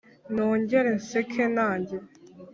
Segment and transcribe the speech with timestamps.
[0.33, 1.97] nongere nseke nanjye